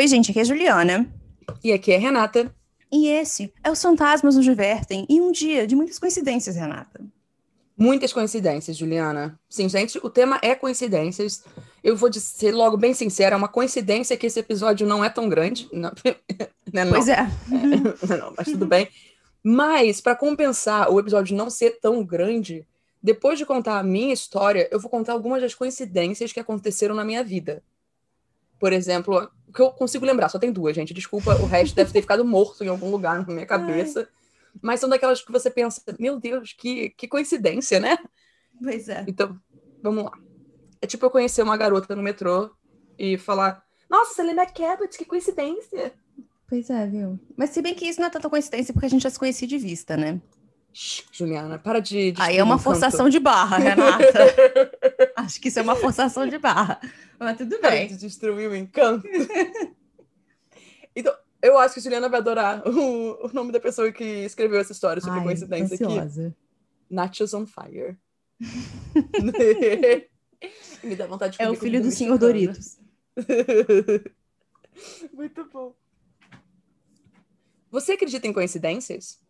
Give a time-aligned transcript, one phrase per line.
[0.00, 1.06] Oi, gente, aqui é a Juliana.
[1.62, 2.50] E aqui é a Renata.
[2.90, 7.04] E esse é Os Fantasmas Nos Divertem e um dia de muitas coincidências, Renata.
[7.76, 9.38] Muitas coincidências, Juliana.
[9.46, 11.44] Sim, gente, o tema é coincidências.
[11.84, 15.28] Eu vou ser logo bem sincera, é uma coincidência que esse episódio não é tão
[15.28, 15.68] grande.
[15.70, 15.92] Não,
[16.72, 16.92] né, não.
[16.92, 17.18] Pois é.
[17.18, 18.16] é.
[18.16, 18.88] Não, mas tudo bem.
[19.44, 22.66] Mas, para compensar o episódio não ser tão grande,
[23.02, 27.04] depois de contar a minha história, eu vou contar algumas das coincidências que aconteceram na
[27.04, 27.62] minha vida.
[28.60, 30.94] Por exemplo, o que eu consigo lembrar, só tem duas, gente.
[30.94, 34.00] Desculpa, o resto deve ter ficado morto em algum lugar na minha cabeça.
[34.00, 34.06] Ai.
[34.60, 37.98] Mas são daquelas que você pensa, meu Deus, que, que coincidência, né?
[38.62, 39.04] Pois é.
[39.08, 39.40] Então,
[39.82, 40.12] vamos lá.
[40.82, 42.50] É tipo eu conhecer uma garota no metrô
[42.98, 45.94] e falar: Nossa, você lembra Cabot, que coincidência.
[46.48, 47.18] Pois é, viu?
[47.36, 49.48] Mas se bem que isso não é tanta coincidência, porque a gente já se conhecia
[49.48, 50.20] de vista, né?
[51.12, 52.14] Juliana, para de.
[52.18, 54.04] Aí é uma forçação de barra, Renata.
[55.30, 56.80] Acho que isso é uma forçação de barra.
[57.16, 57.86] Mas tudo bem.
[57.86, 59.06] De destruir o encanto.
[60.94, 64.58] então, eu acho que a Juliana vai adorar o, o nome da pessoa que escreveu
[64.58, 66.26] essa história sobre Ai, coincidência ansiosa.
[66.26, 66.36] aqui.
[66.90, 67.96] Nachos on Fire.
[70.82, 72.80] Me dá vontade de É o filho do senhor Doritos.
[75.14, 75.76] Muito bom.
[77.70, 79.20] Você acredita em coincidências?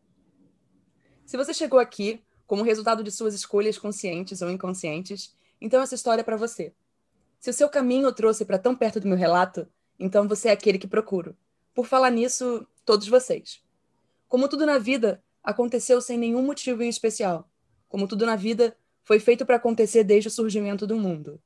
[1.26, 6.22] Se você chegou aqui como resultado de suas escolhas conscientes ou inconscientes, então essa história
[6.22, 6.72] é para você.
[7.38, 9.66] Se o seu caminho trouxe para tão perto do meu relato,
[9.98, 11.36] então você é aquele que procuro.
[11.74, 13.62] Por falar nisso, todos vocês.
[14.28, 17.48] Como tudo na vida, aconteceu sem nenhum motivo em especial.
[17.88, 21.40] Como tudo na vida, foi feito para acontecer desde o surgimento do mundo.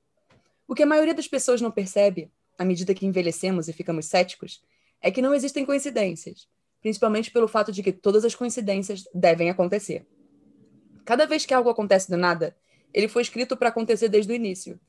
[0.66, 4.62] O que a maioria das pessoas não percebe, à medida que envelhecemos e ficamos céticos,
[5.00, 6.48] é que não existem coincidências,
[6.80, 10.06] principalmente pelo fato de que todas as coincidências devem acontecer.
[11.04, 12.56] Cada vez que algo acontece do nada,
[12.94, 14.80] ele foi escrito para acontecer desde o início.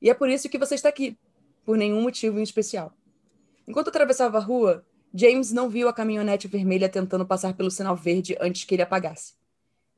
[0.00, 1.16] E é por isso que você está aqui,
[1.64, 2.92] por nenhum motivo em especial.
[3.66, 4.84] Enquanto atravessava a rua,
[5.14, 9.34] James não viu a caminhonete vermelha tentando passar pelo sinal verde antes que ele apagasse.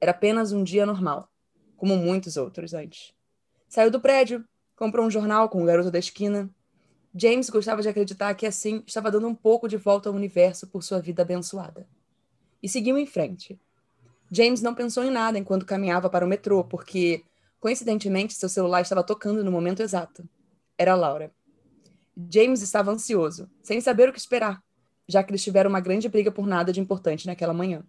[0.01, 1.29] Era apenas um dia normal,
[1.77, 3.15] como muitos outros antes.
[3.69, 4.45] Saiu do prédio,
[4.77, 6.51] comprou um jornal com o garoto da esquina
[7.17, 10.83] James gostava de acreditar que assim estava dando um pouco de volta ao universo por
[10.83, 11.87] sua vida abençoada.
[12.61, 13.59] E seguiu em frente.
[14.33, 17.23] James não pensou em nada enquanto caminhava para o metrô, porque,
[17.65, 20.29] coincidentemente, seu celular estava tocando no momento exato.
[20.77, 21.33] Era Laura.
[22.31, 24.63] James estava ansioso, sem saber o que esperar,
[25.09, 27.83] já que eles tiveram uma grande briga por nada de importante naquela manhã.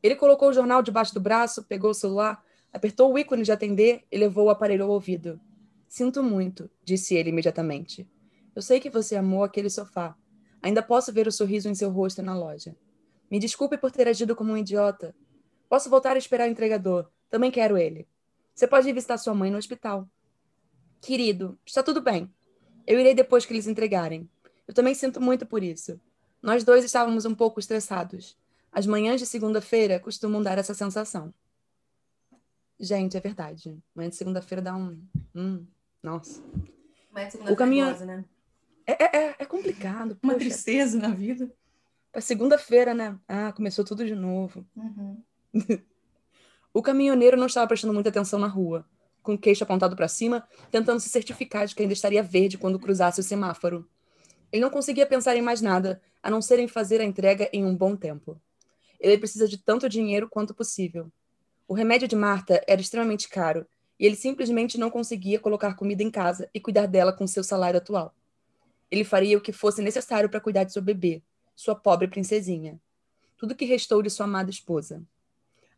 [0.00, 2.40] Ele colocou o jornal debaixo do braço, pegou o celular,
[2.72, 5.40] apertou o ícone de atender e levou o aparelho ao ouvido.
[5.88, 8.08] Sinto muito, disse ele imediatamente.
[8.54, 10.14] Eu sei que você amou aquele sofá.
[10.62, 12.76] Ainda posso ver o sorriso em seu rosto na loja.
[13.28, 15.12] Me desculpe por ter agido como um idiota.
[15.68, 17.10] Posso voltar a esperar o entregador.
[17.28, 18.06] Também quero ele.
[18.56, 20.08] Você pode ir visitar sua mãe no hospital.
[21.02, 22.32] Querido, está tudo bem.
[22.86, 24.30] Eu irei depois que eles entregarem.
[24.66, 26.00] Eu também sinto muito por isso.
[26.40, 28.34] Nós dois estávamos um pouco estressados.
[28.72, 31.34] As manhãs de segunda-feira costumam dar essa sensação.
[32.80, 33.78] Gente, é verdade.
[33.94, 35.02] Manhã de segunda-feira dá um.
[35.34, 35.66] Hum,
[36.02, 36.42] nossa.
[37.12, 37.86] Manhã de segunda-feira o caminho...
[37.86, 38.24] É né?
[38.86, 40.18] É, é, é, é complicado.
[40.22, 40.46] Uma poxa.
[40.46, 41.52] tristeza na vida.
[42.10, 43.18] Para segunda-feira, né?
[43.28, 44.66] Ah, começou tudo de novo.
[44.74, 45.22] Uhum.
[46.78, 48.84] o caminhoneiro não estava prestando muita atenção na rua,
[49.22, 52.78] com o queixo apontado para cima, tentando se certificar de que ainda estaria verde quando
[52.78, 53.88] cruzasse o semáforo.
[54.52, 57.64] Ele não conseguia pensar em mais nada, a não ser em fazer a entrega em
[57.64, 58.38] um bom tempo.
[59.00, 61.10] Ele precisa de tanto dinheiro quanto possível.
[61.66, 63.66] O remédio de Marta era extremamente caro,
[63.98, 67.78] e ele simplesmente não conseguia colocar comida em casa e cuidar dela com seu salário
[67.78, 68.14] atual.
[68.90, 71.22] Ele faria o que fosse necessário para cuidar de seu bebê,
[71.54, 72.78] sua pobre princesinha.
[73.38, 75.02] Tudo que restou de sua amada esposa.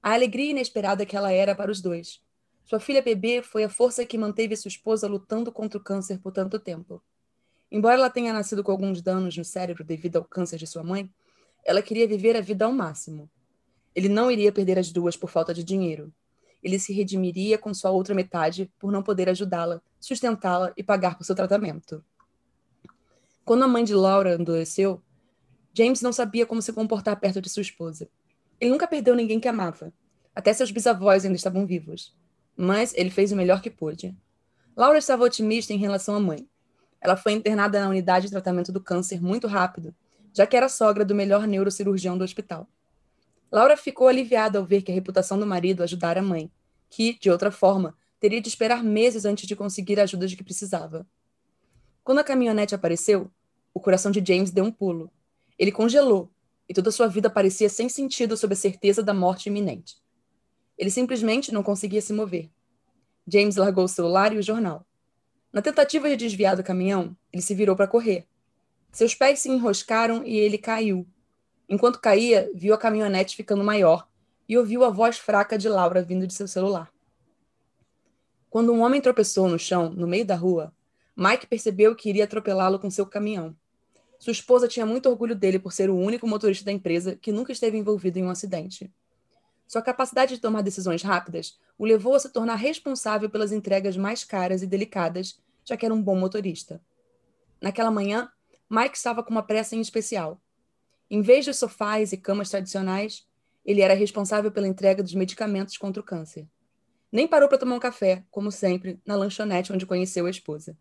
[0.03, 2.21] A alegria inesperada que ela era para os dois.
[2.65, 6.33] Sua filha bebê foi a força que manteve sua esposa lutando contra o câncer por
[6.33, 7.03] tanto tempo.
[7.71, 11.11] Embora ela tenha nascido com alguns danos no cérebro devido ao câncer de sua mãe,
[11.65, 13.29] ela queria viver a vida ao máximo.
[13.95, 16.13] Ele não iria perder as duas por falta de dinheiro.
[16.63, 21.25] Ele se redimiria com sua outra metade por não poder ajudá-la, sustentá-la e pagar por
[21.25, 22.05] seu tratamento.
[23.45, 25.03] Quando a mãe de Laura adoeceu,
[25.73, 28.09] James não sabia como se comportar perto de sua esposa.
[28.61, 29.93] Ele nunca perdeu ninguém que amava.
[30.35, 32.15] Até seus bisavós ainda estavam vivos.
[32.57, 34.17] Mas ele fez o melhor que pôde.
[34.77, 36.49] Laura estava otimista em relação à mãe.
[37.01, 39.95] Ela foi internada na unidade de tratamento do câncer muito rápido,
[40.33, 42.69] já que era sogra do melhor neurocirurgião do hospital.
[43.51, 46.51] Laura ficou aliviada ao ver que a reputação do marido ajudara a mãe,
[46.91, 50.45] que, de outra forma, teria de esperar meses antes de conseguir a ajuda de que
[50.45, 51.07] precisava.
[52.03, 53.31] Quando a caminhonete apareceu,
[53.73, 55.11] o coração de James deu um pulo.
[55.59, 56.31] Ele congelou,
[56.69, 59.97] e toda sua vida parecia sem sentido sob a certeza da morte iminente.
[60.77, 62.51] Ele simplesmente não conseguia se mover.
[63.27, 64.87] James largou o celular e o jornal.
[65.53, 68.27] Na tentativa de desviar do caminhão, ele se virou para correr.
[68.93, 71.07] Seus pés se enroscaram e ele caiu.
[71.69, 74.09] Enquanto caía, viu a caminhonete ficando maior
[74.49, 76.91] e ouviu a voz fraca de Laura vindo de seu celular.
[78.49, 80.73] Quando um homem tropeçou no chão, no meio da rua,
[81.15, 83.55] Mike percebeu que iria atropelá-lo com seu caminhão.
[84.19, 87.53] Sua esposa tinha muito orgulho dele por ser o único motorista da empresa que nunca
[87.53, 88.93] esteve envolvido em um acidente.
[89.67, 94.25] Sua capacidade de tomar decisões rápidas o levou a se tornar responsável pelas entregas mais
[94.25, 96.81] caras e delicadas, já que era um bom motorista.
[97.61, 98.31] Naquela manhã,
[98.69, 100.41] Mike estava com uma pressa em especial.
[101.11, 103.27] Em vez de sofás e camas tradicionais,
[103.65, 106.47] ele era responsável pela entrega dos medicamentos contra o câncer.
[107.13, 110.77] Nem parou para tomar um café, como sempre, na lanchonete onde conheceu a esposa.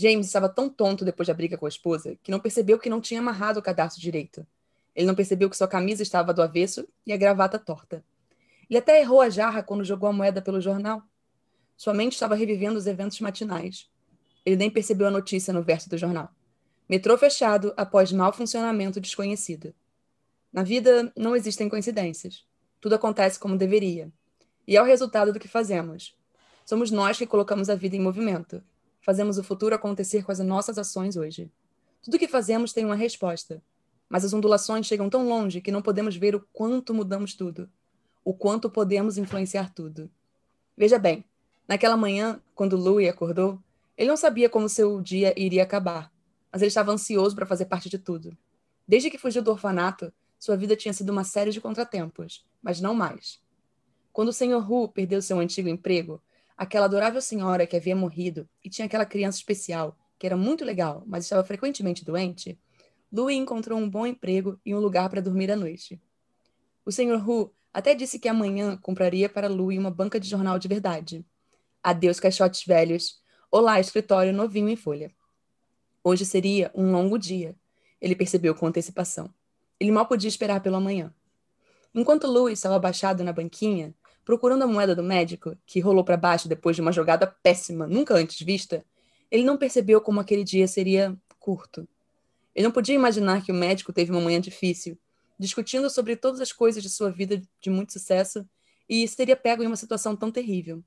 [0.00, 3.02] James estava tão tonto depois da briga com a esposa que não percebeu que não
[3.02, 4.46] tinha amarrado o cadarço direito.
[4.96, 8.02] Ele não percebeu que sua camisa estava do avesso e a gravata torta.
[8.70, 11.02] Ele até errou a jarra quando jogou a moeda pelo jornal.
[11.76, 13.90] Sua mente estava revivendo os eventos matinais.
[14.46, 16.30] Ele nem percebeu a notícia no verso do jornal.
[16.88, 19.74] Metrô fechado após mau funcionamento desconhecido.
[20.50, 22.46] Na vida não existem coincidências.
[22.80, 24.10] Tudo acontece como deveria
[24.66, 26.16] e é o resultado do que fazemos.
[26.64, 28.62] Somos nós que colocamos a vida em movimento.
[29.00, 31.50] Fazemos o futuro acontecer com as nossas ações hoje.
[32.02, 33.62] Tudo que fazemos tem uma resposta,
[34.08, 37.68] mas as ondulações chegam tão longe que não podemos ver o quanto mudamos tudo,
[38.24, 40.10] o quanto podemos influenciar tudo.
[40.76, 41.24] Veja bem,
[41.66, 43.58] naquela manhã, quando Louis acordou,
[43.96, 46.12] ele não sabia como seu dia iria acabar,
[46.50, 48.36] mas ele estava ansioso para fazer parte de tudo.
[48.86, 52.94] Desde que fugiu do orfanato, sua vida tinha sido uma série de contratempos, mas não
[52.94, 53.40] mais.
[54.12, 54.70] Quando o Sr.
[54.70, 56.20] Hu perdeu seu antigo emprego,
[56.60, 61.02] aquela adorável senhora que havia morrido e tinha aquela criança especial, que era muito legal,
[61.06, 62.60] mas estava frequentemente doente,
[63.10, 65.98] Louis encontrou um bom emprego e um lugar para dormir à noite.
[66.84, 67.26] O Sr.
[67.26, 71.24] Hu até disse que amanhã compraria para Louis uma banca de jornal de verdade.
[71.82, 73.22] Adeus, caixotes velhos.
[73.50, 75.10] Olá, escritório novinho em folha.
[76.04, 77.56] Hoje seria um longo dia,
[78.02, 79.32] ele percebeu com antecipação.
[79.80, 81.10] Ele mal podia esperar pelo amanhã.
[81.94, 86.48] Enquanto Louis estava abaixado na banquinha, Procurando a moeda do médico, que rolou para baixo
[86.48, 88.84] depois de uma jogada péssima, nunca antes vista,
[89.30, 91.88] ele não percebeu como aquele dia seria curto.
[92.54, 94.98] Ele não podia imaginar que o médico teve uma manhã difícil,
[95.38, 98.46] discutindo sobre todas as coisas de sua vida de muito sucesso,
[98.88, 100.82] e seria pego em uma situação tão terrível.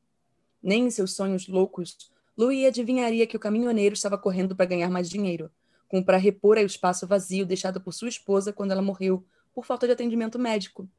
[0.61, 5.09] Nem em seus sonhos loucos, Louis adivinharia que o caminhoneiro estava correndo para ganhar mais
[5.09, 5.51] dinheiro,
[5.87, 9.85] como para repor o espaço vazio deixado por sua esposa quando ela morreu por falta
[9.85, 10.89] de atendimento médico.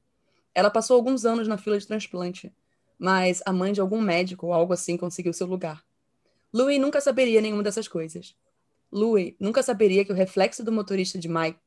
[0.54, 2.54] Ela passou alguns anos na fila de transplante,
[2.98, 5.84] mas a mãe de algum médico ou algo assim conseguiu seu lugar.
[6.52, 8.36] Louis nunca saberia nenhuma dessas coisas.
[8.90, 11.58] Louis nunca saberia que o reflexo do motorista de Mike.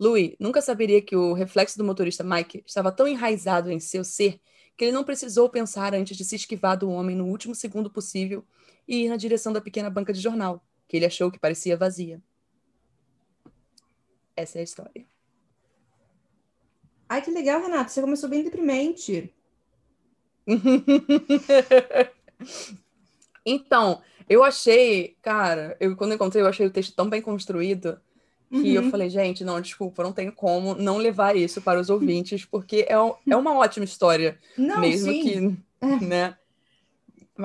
[0.00, 4.40] Louis nunca saberia que o reflexo do motorista Mike estava tão enraizado em seu ser
[4.76, 8.44] que ele não precisou pensar antes de se esquivar do homem no último segundo possível
[8.88, 12.20] e ir na direção da pequena banca de jornal, que ele achou que parecia vazia.
[14.34, 15.06] Essa é a história.
[17.12, 17.90] Ai, que legal, Renata.
[17.90, 19.30] Você começou bem deprimente.
[23.44, 28.00] então, eu achei, cara, eu quando encontrei, eu achei o texto tão bem construído
[28.48, 28.84] que uhum.
[28.84, 32.86] eu falei, gente, não, desculpa, não tenho como não levar isso para os ouvintes, porque
[32.88, 34.38] é, é uma ótima história.
[34.56, 35.22] Não, mesmo sim.
[35.22, 35.36] que,
[35.82, 36.00] é.
[36.00, 36.36] né?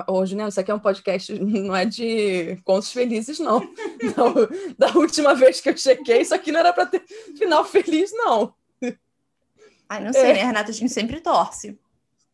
[0.07, 0.47] Hoje, né?
[0.47, 3.59] Isso aqui é um podcast, não é de contos felizes, não.
[4.15, 4.33] não.
[4.77, 7.03] Da última vez que eu chequei, isso aqui não era para ter
[7.37, 8.55] final feliz, não.
[9.89, 10.33] Ai, não sei, é.
[10.33, 10.43] né?
[10.43, 11.79] Renata, a gente sempre torce.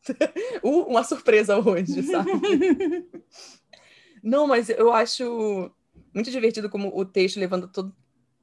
[0.64, 2.32] uma surpresa hoje, sabe?
[4.22, 5.72] não, mas eu acho
[6.14, 7.96] muito divertido como o texto levando todo,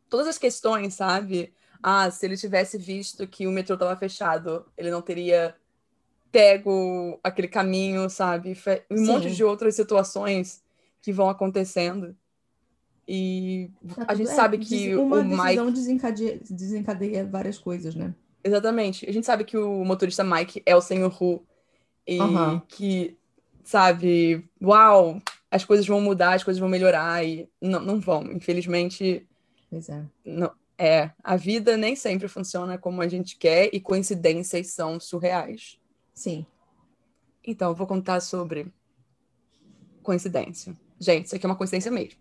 [0.09, 1.52] todas as questões, sabe?
[1.83, 5.55] Ah, se ele tivesse visto que o metrô estava fechado, ele não teria
[6.31, 8.57] pego aquele caminho, sabe?
[8.90, 9.07] Um Sim.
[9.07, 10.62] monte de outras situações
[11.02, 12.17] que vão acontecendo.
[13.09, 18.14] E tá a gente é, sabe que uma o Mike desencadeia, desencadeia várias coisas, né?
[18.43, 19.09] Exatamente.
[19.09, 21.45] A gente sabe que o motorista Mike é o senhor Hu.
[22.07, 22.61] E uhum.
[22.61, 23.17] que,
[23.63, 25.21] sabe, uau,
[25.51, 27.25] as coisas vão mudar, as coisas vão melhorar.
[27.25, 28.25] E não, não vão.
[28.33, 29.27] Infelizmente.
[29.69, 30.05] Pois é.
[30.25, 31.11] Não, é.
[31.23, 35.79] A vida nem sempre funciona como a gente quer e coincidências são surreais.
[36.15, 36.47] Sim.
[37.45, 38.73] Então, eu vou contar sobre
[40.03, 40.77] coincidência.
[40.99, 42.19] Gente, isso aqui é uma coincidência mesmo.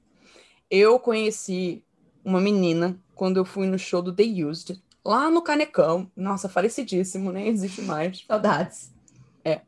[0.69, 1.83] Eu conheci
[2.23, 6.11] uma menina quando eu fui no show do The Used lá no Canecão.
[6.15, 8.23] Nossa, falecidíssimo, nem existe mais.
[8.27, 8.93] Saudades.
[9.43, 9.61] É.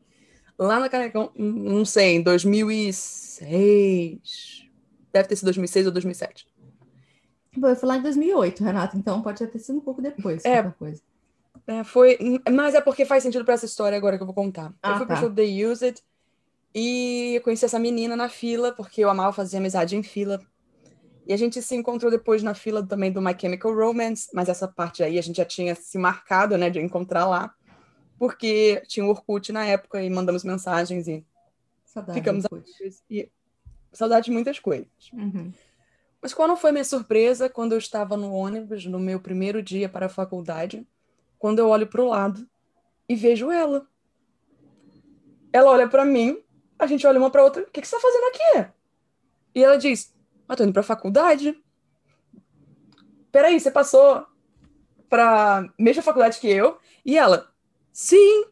[0.56, 4.68] Lá no Canecão, não sei, em 2006.
[5.12, 6.46] Deve ter sido 2006 ou 2007.
[7.56, 10.44] Bom, eu fui lá em 2008, Renato, então pode ter sido um pouco depois.
[10.44, 11.02] É, coisa.
[11.66, 12.16] É, foi,
[12.50, 14.72] mas é porque faz sentido para essa história agora que eu vou contar.
[14.82, 15.14] Ah, eu fui tá.
[15.14, 16.02] pro show The Use It
[16.74, 20.40] e conheci essa menina na fila, porque eu amava fazer amizade em fila.
[21.26, 24.66] E a gente se encontrou depois na fila também do My Chemical Romance, mas essa
[24.66, 27.54] parte aí a gente já tinha se marcado, né, de encontrar lá,
[28.18, 31.24] porque tinha o Orkut na época e mandamos mensagens e
[31.84, 33.30] Saudade ficamos amigos e
[33.92, 34.88] saudade de muitas coisas.
[35.12, 35.52] Uhum.
[36.22, 39.88] Mas qual não foi minha surpresa quando eu estava no ônibus no meu primeiro dia
[39.88, 40.86] para a faculdade,
[41.38, 42.48] quando eu olho para o lado
[43.08, 43.86] e vejo ela.
[45.52, 46.42] Ela olha para mim,
[46.78, 48.72] a gente olha uma para outra, o que, que você está fazendo aqui?
[49.54, 50.14] E ela diz,
[50.52, 51.56] ah, tô indo para a faculdade.
[53.30, 54.26] Peraí, você passou
[55.08, 56.78] para mesma faculdade que eu?
[57.04, 57.50] E ela,
[57.92, 58.44] sim.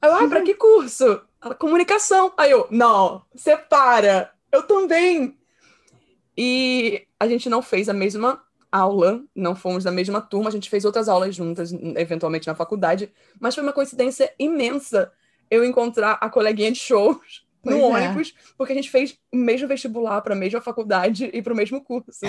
[0.00, 1.22] Aí eu, ah, para que curso?
[1.42, 2.32] Ela, comunicação.
[2.36, 5.38] Aí eu, não, você para, eu também.
[6.36, 10.68] E a gente não fez a mesma aula, não fomos da mesma turma, a gente
[10.68, 13.10] fez outras aulas juntas, eventualmente na faculdade,
[13.40, 15.10] mas foi uma coincidência imensa
[15.50, 18.08] eu encontrar a coleguinha de shows Pois no é.
[18.08, 21.56] ônibus, porque a gente fez o mesmo vestibular para a mesma faculdade e para o
[21.56, 22.24] mesmo curso.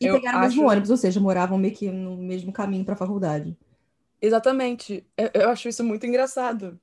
[0.00, 2.84] E Eu pegaram o mesmo acho- ônibus, ou seja, moravam meio que no mesmo caminho
[2.84, 3.56] para a faculdade.
[4.20, 5.04] Exatamente.
[5.16, 6.78] Eu, eu acho isso muito engraçado.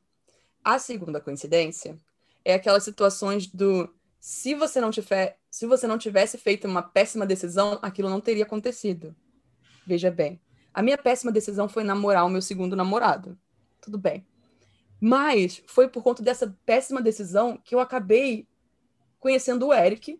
[0.64, 1.96] A segunda coincidência
[2.44, 7.26] é aquelas situações do se você não tiver, se você não tivesse feito uma péssima
[7.26, 9.16] decisão, aquilo não teria acontecido.
[9.86, 10.40] Veja bem,
[10.74, 13.38] a minha péssima decisão foi namorar o meu segundo namorado.
[13.82, 14.26] Tudo bem.
[15.00, 18.48] Mas foi por conta dessa péssima decisão que eu acabei
[19.20, 20.20] conhecendo o Eric.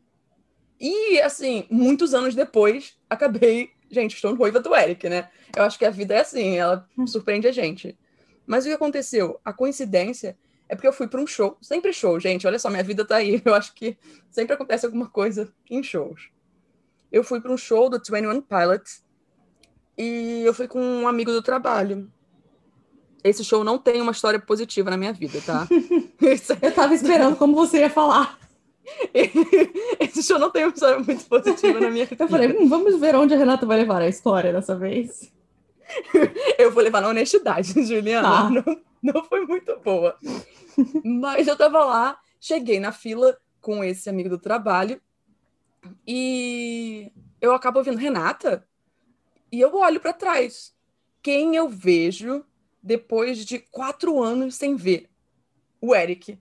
[0.80, 3.72] E, assim, muitos anos depois, acabei.
[3.90, 5.30] Gente, estou noiva do Eric, né?
[5.56, 7.98] Eu acho que a vida é assim, ela surpreende a gente.
[8.46, 9.40] Mas o que aconteceu?
[9.44, 11.58] A coincidência é porque eu fui para um show.
[11.62, 12.46] Sempre show, gente.
[12.46, 13.42] Olha só, minha vida tá aí.
[13.46, 13.98] Eu acho que
[14.30, 16.30] sempre acontece alguma coisa em shows.
[17.12, 19.04] Eu fui para um show do 21 Pilots
[19.98, 22.12] e eu fui com um amigo do trabalho.
[23.28, 25.68] Esse show não tem uma história positiva na minha vida, tá?
[26.22, 28.38] É- Eu tava esperando como você ia falar.
[30.00, 32.24] Esse show não tem uma história muito positiva na minha vida.
[32.24, 35.32] Eu falei, hum, vamos ver onde a Renata vai levar a história dessa vez.
[36.60, 38.28] Eu vou levar na honestidade, Juliana.
[38.30, 38.50] Tá.
[38.50, 38.64] Não,
[39.14, 40.16] não foi muito boa.
[41.04, 45.00] Mas eu tava lá, cheguei na fila com esse amigo do trabalho
[46.08, 48.68] e eu acabo ouvindo Renata
[49.52, 50.74] e eu olho pra trás.
[51.24, 52.44] Quem eu vejo
[52.86, 55.10] depois de quatro anos sem ver?
[55.82, 56.40] O Eric.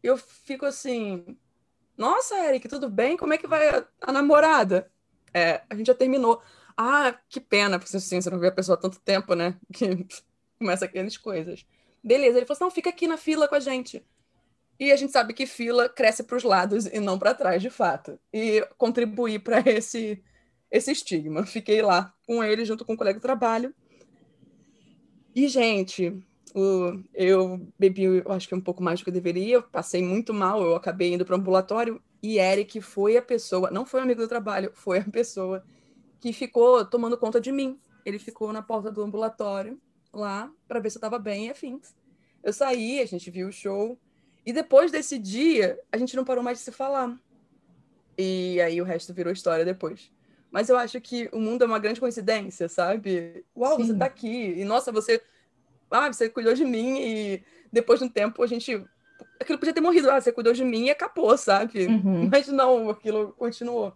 [0.00, 1.36] Eu fico assim,
[1.98, 3.16] nossa, Eric, tudo bem?
[3.16, 4.88] Como é que vai a, a namorada?
[5.34, 6.40] É, a gente já terminou.
[6.76, 9.58] Ah, que pena, porque assim, você não vê a pessoa há tanto tempo, né?
[9.72, 10.06] Que
[10.58, 11.66] começa aquelas coisas.
[12.02, 14.04] Beleza, ele falou assim: não, fica aqui na fila com a gente.
[14.78, 17.70] E a gente sabe que fila cresce para os lados e não para trás, de
[17.70, 18.18] fato.
[18.32, 20.22] E contribuir para esse,
[20.70, 21.44] esse estigma.
[21.44, 23.74] Fiquei lá com ele, junto com um colega de trabalho.
[25.34, 26.10] E, gente,
[26.54, 30.02] o- eu bebi, eu acho que um pouco mais do que eu deveria, eu passei
[30.02, 32.02] muito mal, eu acabei indo para o ambulatório.
[32.22, 35.64] E Eric foi a pessoa, não foi um amigo do trabalho, foi a pessoa
[36.20, 37.80] que ficou tomando conta de mim.
[38.04, 39.80] Ele ficou na porta do ambulatório,
[40.12, 41.94] lá, para ver se eu estava bem e afins.
[42.42, 43.98] Eu saí, a gente viu o show.
[44.44, 47.18] E depois desse dia, a gente não parou mais de se falar.
[48.18, 50.12] E aí o resto virou história depois.
[50.52, 53.44] Mas eu acho que o mundo é uma grande coincidência, sabe?
[53.56, 53.98] Uau, você Sim.
[53.98, 54.52] tá aqui.
[54.58, 55.20] E nossa, você.
[55.90, 56.98] Ah, você cuidou de mim.
[57.00, 57.42] E
[57.72, 58.84] depois de um tempo a gente.
[59.40, 60.10] Aquilo podia ter morrido.
[60.10, 61.86] Ah, você cuidou de mim e acabou, sabe?
[61.86, 62.28] Uhum.
[62.30, 63.94] Mas não, aquilo continuou.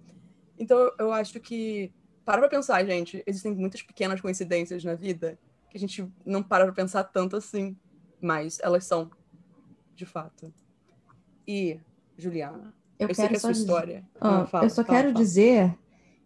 [0.59, 1.93] Então eu- eu acho que.
[2.25, 3.23] Para pra pensar, gente.
[3.27, 5.39] Existem muitas pequenas coincidências na vida
[5.71, 7.77] que a gente não para pra pensar tanto assim.
[8.19, 9.11] Mas elas são,
[9.95, 10.51] de fato.
[11.47, 11.79] E,
[12.17, 14.05] Juliana, eu, sei quero que a sua dizer- história.
[14.19, 15.23] Ah, Ah, fala, eu só fala, quero fala.
[15.25, 15.75] dizer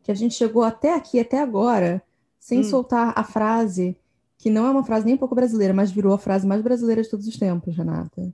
[0.03, 2.03] que a gente chegou até aqui, até agora,
[2.39, 2.65] sem Hum.
[2.65, 3.97] soltar a frase
[4.39, 7.03] que não é uma frase nem um pouco brasileira, mas virou a frase mais brasileira
[7.03, 8.33] de todos os tempos, Renata.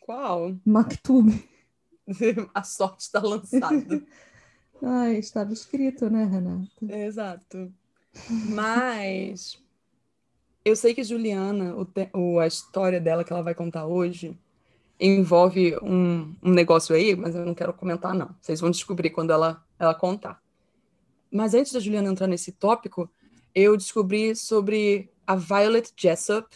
[0.00, 0.54] Qual?
[0.64, 1.28] Maktub.
[2.54, 4.02] a sorte está lançada.
[4.82, 6.68] Ai, estava escrito, né, Renata?
[6.88, 7.72] Exato.
[8.28, 9.60] Mas
[10.64, 14.38] eu sei que Juliana, o te- o- a história dela que ela vai contar hoje,
[15.00, 18.30] envolve um, um negócio aí, mas eu não quero comentar, não.
[18.40, 20.40] Vocês vão descobrir quando ela, ela contar.
[21.34, 23.10] Mas antes da Juliana entrar nesse tópico,
[23.52, 26.46] eu descobri sobre a Violet Jessup,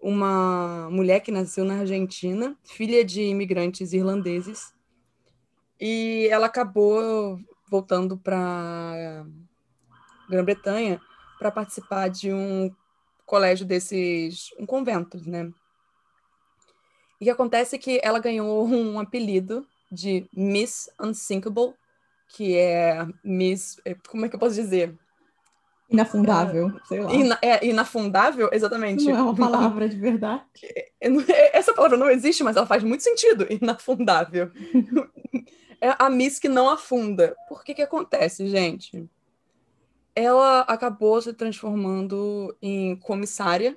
[0.00, 4.72] uma mulher que nasceu na Argentina, filha de imigrantes irlandeses,
[5.78, 7.38] e ela acabou
[7.70, 9.26] voltando para
[10.30, 10.98] Grã-Bretanha
[11.38, 12.74] para participar de um
[13.26, 15.52] colégio desses, um convento, né?
[17.20, 21.74] E acontece é que ela ganhou um apelido de Miss Unsinkable,
[22.34, 24.94] que é Miss, é, como é que eu posso dizer?
[25.90, 27.12] Inafundável, sei lá.
[27.12, 29.04] Ina- é inafundável, exatamente.
[29.04, 30.42] Não é uma palavra de verdade.
[31.00, 33.46] Eu não- Essa palavra não existe, mas ela faz muito sentido.
[33.50, 34.50] Inafundável.
[35.80, 37.36] é a Miss que não afunda.
[37.48, 39.06] Por que que acontece, gente?
[40.14, 43.76] Ela acabou se transformando em comissária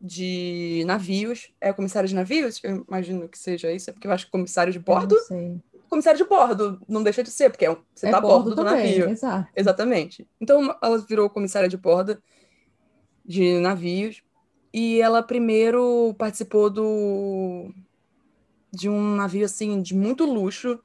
[0.00, 1.50] de navios.
[1.60, 2.60] É comissária de navios?
[2.62, 5.14] Eu imagino que seja isso, é porque eu acho que comissário de bordo.
[5.14, 5.60] Eu não sei.
[5.94, 8.56] Comissário de bordo, não deixa de ser, porque é você É tá a bordo do
[8.56, 9.10] também, navio.
[9.10, 9.48] Exato.
[9.54, 10.28] Exatamente.
[10.40, 12.20] Então ela virou comissária de bordo
[13.24, 14.20] de navios
[14.72, 17.72] e ela primeiro participou do
[18.72, 20.80] de um navio assim de muito luxo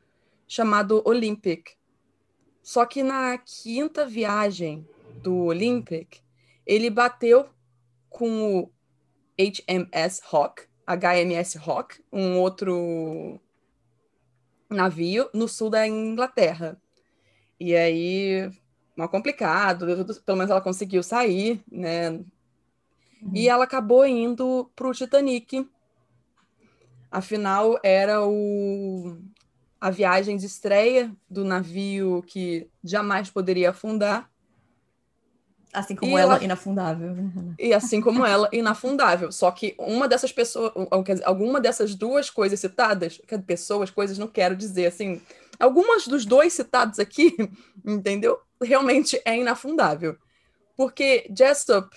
[0.47, 1.71] chamado Olympic.
[2.61, 4.87] Só que na quinta viagem
[5.23, 6.19] do Olympic,
[6.67, 7.49] ele bateu
[8.11, 8.71] com o
[9.39, 13.41] HMS Hawk, HMS Hawk, um outro
[14.69, 16.79] navio no sul da Inglaterra.
[17.59, 18.49] E aí,
[18.95, 19.85] mal complicado,
[20.25, 22.11] pelo menos ela conseguiu sair, né?
[22.11, 23.31] Uhum.
[23.33, 25.67] E ela acabou indo para o Titanic.
[27.11, 29.17] Afinal, era o...
[29.81, 34.29] a viagem de estreia do navio que jamais poderia afundar.
[35.71, 37.15] Assim como ela, ela- inafundável.
[37.59, 39.31] E assim como ela, inafundável.
[39.31, 44.55] Só que uma dessas pessoas, dizer, alguma dessas duas coisas citadas, pessoas, coisas, não quero
[44.55, 45.21] dizer assim,
[45.59, 47.35] algumas dos dois citados aqui,
[47.85, 48.39] entendeu?
[48.61, 50.17] Realmente é inafundável.
[50.75, 51.95] Porque Jessup,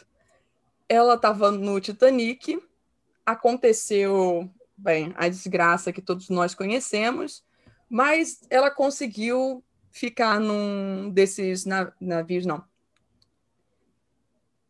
[0.88, 2.60] ela estava no Titanic,
[3.24, 7.42] aconteceu, bem, a desgraça que todos nós conhecemos,
[7.88, 12.62] mas ela conseguiu ficar num desses na- navios, não,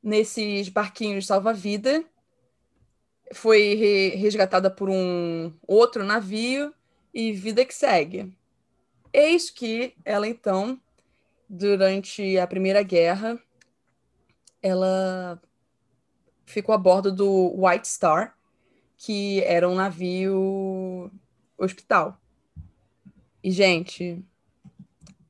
[0.03, 2.05] nesses barquinhos salva-vida,
[3.33, 6.75] foi re- resgatada por um outro navio
[7.15, 8.37] e vida que segue.
[9.13, 10.81] Eis que ela, então,
[11.49, 13.39] durante a Primeira Guerra,
[14.63, 15.41] ela
[16.47, 18.37] ficou a bordo do White Star,
[18.97, 21.11] que era um navio
[21.59, 22.21] hospital.
[23.43, 24.25] E, gente,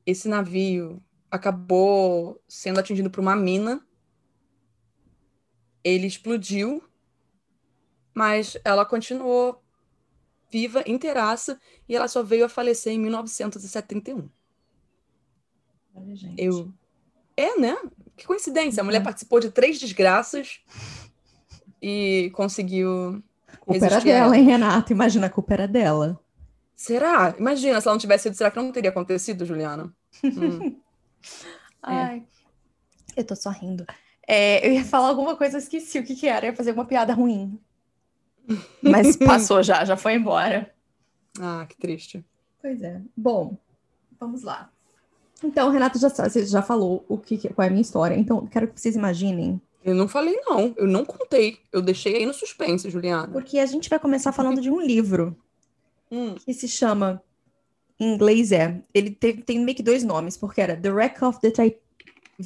[0.05, 3.83] esse navio acabou sendo atingido por uma mina
[5.83, 6.83] ele explodiu,
[8.13, 9.61] mas ela continuou
[10.51, 14.29] viva, inteiraça, e ela só veio a falecer em 1971.
[15.95, 16.41] Olha, gente.
[16.41, 16.71] Eu.
[17.35, 17.75] É, né?
[18.15, 18.81] Que coincidência.
[18.81, 19.05] A mulher Uhum.
[19.05, 20.59] participou de três desgraças
[21.81, 23.23] e conseguiu.
[23.59, 24.93] Culpa era dela, hein, Renata?
[24.93, 26.19] Imagina, a culpa era dela.
[26.75, 27.33] Será?
[27.39, 29.93] Imagina, se ela não tivesse sido, será que não teria acontecido, Juliana?
[30.23, 30.79] Hum.
[31.81, 32.25] Ai,
[33.15, 33.85] eu tô só rindo.
[34.27, 36.45] É, eu ia falar alguma coisa, esqueci o que que era.
[36.45, 37.59] Eu ia fazer uma piada ruim.
[38.81, 40.73] Mas passou já, já foi embora.
[41.39, 42.23] Ah, que triste.
[42.61, 43.01] Pois é.
[43.15, 43.57] Bom,
[44.19, 44.69] vamos lá.
[45.43, 46.09] Então, Renato já,
[46.45, 48.15] já falou o que, qual é a minha história.
[48.15, 50.73] Então, quero que vocês imaginem, Eu não falei, não.
[50.77, 51.59] Eu não contei.
[51.71, 53.27] Eu deixei aí no suspense, Juliana.
[53.27, 55.35] porque a gente vai começar falando de um livro
[56.11, 56.35] Hum.
[56.35, 57.21] que se chama,
[57.99, 61.41] em inglês é, ele teve- tem meio que dois nomes, porque era The Wreck of
[61.41, 61.77] the Titan.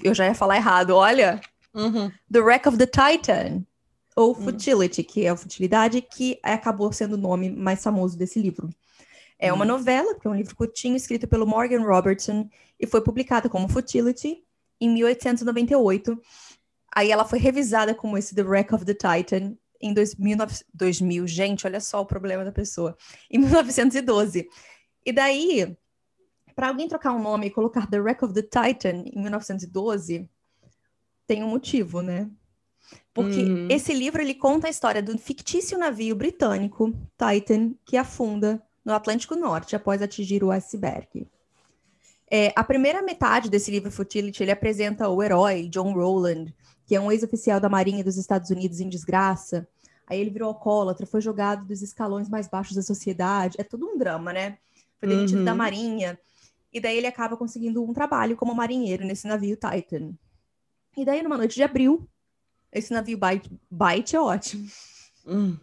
[0.03, 1.39] Eu já ia falar errado, olha.
[1.73, 2.11] Uhum.
[2.31, 3.65] The Wreck of the Titan,
[4.15, 4.35] ou Hum.
[4.35, 8.69] Futility, que é a futilidade, que acabou sendo o nome mais famoso desse livro.
[9.37, 9.67] É uma Hum.
[9.67, 12.49] novela, que é um livro curtinho, escrito pelo Morgan Robertson,
[12.79, 14.43] e foi publicada como Futility
[14.81, 16.19] em 1898.
[16.95, 20.37] Aí ela foi revisada como esse The Wreck of the Titan em 2000,
[20.73, 21.27] 2000.
[21.27, 22.97] Gente, olha só o problema da pessoa.
[23.29, 24.47] Em 1912.
[25.05, 25.77] E daí,
[26.55, 30.27] para alguém trocar um nome e colocar The Wreck of the Titan em 1912,
[31.27, 32.29] tem um motivo, né?
[33.13, 33.67] Porque Uhum.
[33.69, 39.35] esse livro ele conta a história do fictício navio britânico Titan que afunda no Atlântico
[39.35, 41.27] Norte após atingir o iceberg.
[42.29, 46.53] É, a primeira metade desse livro Futility ele apresenta o herói John Rowland,
[46.85, 49.67] que é um ex-oficial da Marinha dos Estados Unidos em desgraça.
[50.05, 53.55] Aí ele virou alcoólatra, foi jogado dos escalões mais baixos da sociedade.
[53.59, 54.57] É todo um drama, né?
[54.99, 55.45] Foi demitido Uhum.
[55.45, 56.17] da Marinha.
[56.71, 60.11] E daí ele acaba conseguindo um trabalho como marinheiro nesse navio Titan.
[60.97, 62.09] E daí, numa noite de abril,
[62.71, 64.67] esse navio bite, bite é ótimo.
[65.27, 65.55] Hum.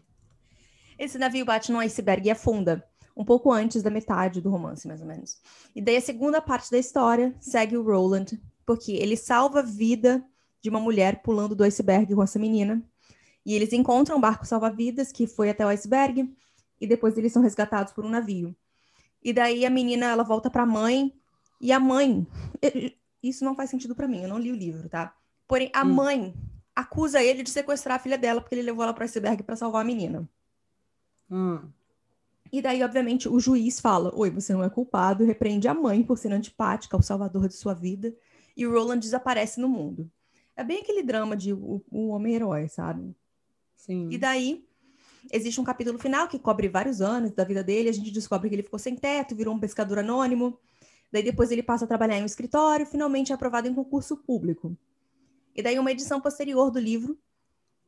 [0.97, 5.01] Esse navio bate num iceberg e afunda, um pouco antes da metade do romance, mais
[5.01, 5.40] ou menos.
[5.75, 10.25] E daí a segunda parte da história segue o Roland, porque ele salva a vida
[10.62, 12.81] de uma mulher pulando do iceberg com essa menina.
[13.44, 16.33] E eles encontram um barco salva-vidas que foi até o iceberg,
[16.81, 18.55] e depois eles são resgatados por um navio.
[19.20, 21.12] E daí a menina, ela volta para a mãe,
[21.61, 22.25] e a mãe...
[23.20, 25.16] Isso não faz sentido para mim, eu não li o livro, tá?
[25.46, 25.94] Porém, a Hum.
[25.94, 26.35] mãe
[26.74, 29.57] acusa ele de sequestrar a filha dela porque ele levou ela para o iceberg para
[29.57, 30.28] salvar a menina.
[31.30, 31.61] Hum.
[32.52, 36.18] E daí, obviamente, o juiz fala: Oi, você não é culpado, repreende a mãe por
[36.18, 38.14] ser antipática ao salvador de sua vida,
[38.57, 40.11] e o Roland desaparece no mundo.
[40.57, 43.14] É bem aquele drama de o, o homem-herói, sabe?
[43.74, 44.09] Sim.
[44.11, 44.64] E daí,
[45.33, 47.88] existe um capítulo final que cobre vários anos da vida dele.
[47.88, 50.59] A gente descobre que ele ficou sem teto, virou um pescador anônimo.
[51.11, 54.76] Daí depois ele passa a trabalhar em um escritório, finalmente é aprovado em concurso público.
[55.54, 57.18] E daí uma edição posterior do livro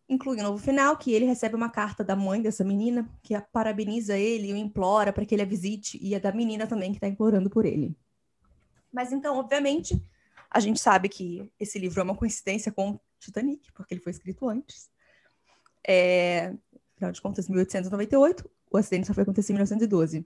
[0.08, 3.40] inclui um novo final, que ele recebe uma carta da mãe dessa menina, que a
[3.40, 6.92] parabeniza ele e o implora para que ele a visite, e a da menina também,
[6.92, 7.96] que está implorando por ele.
[8.92, 10.00] Mas então, obviamente,
[10.50, 14.48] a gente sabe que esse livro é uma coincidência com Titanic, porque ele foi escrito
[14.48, 14.88] antes.
[15.86, 16.54] É,
[16.94, 20.24] afinal de contas, 1898, o acidente só foi acontecer em 1912.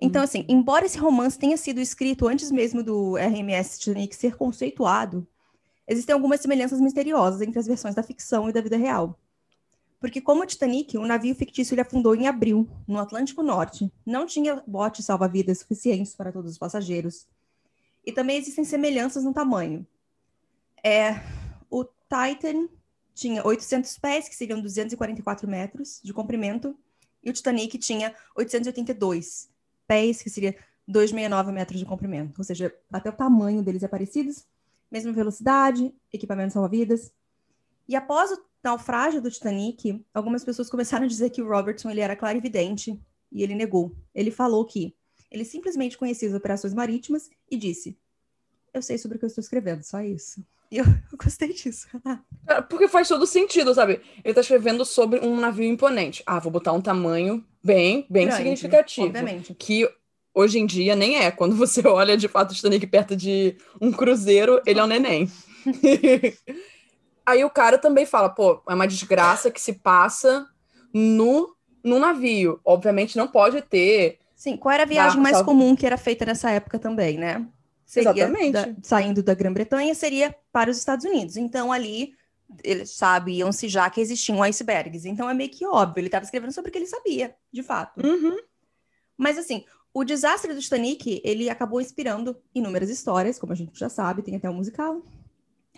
[0.00, 0.24] Então, hum.
[0.24, 5.26] assim, embora esse romance tenha sido escrito antes mesmo do RMS Titanic ser conceituado,
[5.92, 9.18] existem algumas semelhanças misteriosas entre as versões da ficção e da vida real.
[10.00, 13.92] Porque, como o Titanic, o navio fictício ele afundou em abril, no Atlântico Norte.
[14.04, 17.28] Não tinha botes salva-vidas suficientes para todos os passageiros.
[18.04, 19.86] E também existem semelhanças no tamanho.
[20.82, 21.20] É,
[21.70, 22.68] o Titan
[23.14, 26.76] tinha 800 pés, que seriam 244 metros de comprimento,
[27.22, 29.48] e o Titanic tinha 882
[29.86, 30.56] pés, que seria
[30.88, 32.40] 269 metros de comprimento.
[32.40, 34.32] Ou seja, até o tamanho deles é parecido,
[34.92, 37.12] mesma velocidade, equipamento salva-vidas.
[37.88, 42.00] E após o naufrágio do Titanic, algumas pessoas começaram a dizer que o Robertson ele
[42.00, 43.00] era clarividente,
[43.32, 43.96] e ele negou.
[44.14, 44.94] Ele falou que
[45.30, 47.96] ele simplesmente conhecia as operações marítimas e disse:
[48.72, 50.44] Eu sei sobre o que eu estou escrevendo, só isso.
[50.70, 51.88] E eu, eu gostei disso.
[52.46, 53.94] É, porque faz todo sentido, sabe?
[54.16, 56.22] Ele está escrevendo sobre um navio imponente.
[56.26, 59.06] Ah, vou botar um tamanho bem, bem Grande, significativo.
[59.06, 59.54] Obviamente.
[59.54, 59.88] Que
[60.34, 61.30] hoje em dia nem é.
[61.30, 65.30] Quando você olha de fato o Titanic perto de um cruzeiro, ele é um neném.
[67.24, 70.46] Aí o cara também fala, pô, é uma desgraça que se passa
[70.92, 72.60] no, no navio.
[72.64, 76.50] Obviamente não pode ter Sim, qual era a viagem mais comum que era feita nessa
[76.50, 77.46] época também, né?
[77.86, 78.52] Seria Exatamente.
[78.52, 81.36] Da, saindo da Grã-Bretanha, seria para os Estados Unidos.
[81.36, 82.12] Então, ali,
[82.64, 85.04] eles sabiam-se já que existiam icebergs.
[85.04, 86.00] Então, é meio que óbvio.
[86.00, 88.04] Ele estava escrevendo sobre o que ele sabia, de fato.
[88.04, 88.36] Uhum.
[89.16, 93.88] Mas, assim, o desastre do Titanic, ele acabou inspirando inúmeras histórias, como a gente já
[93.88, 95.02] sabe, tem até um musical.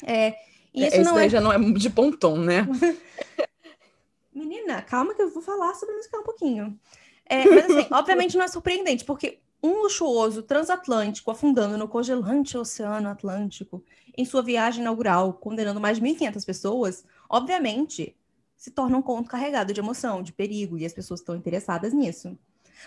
[0.02, 0.34] É,
[0.72, 1.28] e é, isso não é...
[1.28, 2.66] já não é de pontom, né?
[4.34, 6.78] Menina, calma que eu vou falar sobre o musical um pouquinho.
[7.26, 13.08] É, mas assim, obviamente não é surpreendente, porque um luxuoso transatlântico afundando no congelante Oceano
[13.08, 13.82] Atlântico
[14.16, 18.14] em sua viagem inaugural, condenando mais de 1.500 pessoas, obviamente
[18.56, 22.38] se torna um conto carregado de emoção, de perigo, e as pessoas estão interessadas nisso.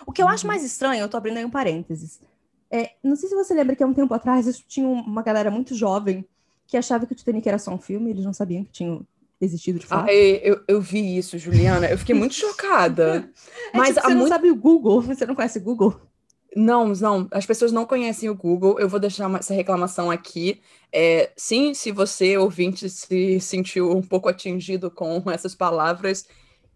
[0.06, 0.50] O que eu acho uhum.
[0.50, 2.20] mais estranho, eu tô abrindo aí um parênteses,
[2.70, 5.74] é, não sei se você lembra que há um tempo atrás tinha uma galera muito
[5.74, 6.26] jovem
[6.66, 9.00] que achava que o Titanic era só um filme, eles não sabiam que tinha
[9.40, 10.10] existido de fato.
[10.10, 11.88] Ah, eu, eu vi isso, Juliana.
[11.88, 13.30] Eu fiquei muito chocada.
[13.74, 14.20] é Mas tipo, você muito...
[14.20, 15.02] não sabe o Google?
[15.04, 15.96] Você não conhece o Google?
[16.56, 17.28] Não, não.
[17.32, 18.80] As pessoas não conhecem o Google.
[18.80, 20.60] Eu vou deixar essa reclamação aqui.
[20.92, 26.28] É, sim, se você, ouvinte, se sentiu um pouco atingido com essas palavras,